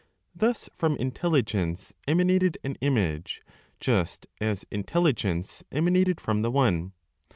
Thus 0.33 0.67
from 0.73 0.95
Intelligence 0.95 1.93
emanated 2.07 2.57
an 2.63 2.73
image, 2.81 3.43
just 3.79 4.25
as 4.39 4.65
Intelligence 4.71 5.63
emanated 5.71 6.19
from 6.19 6.41
the 6.41 6.49
One. 6.49 6.93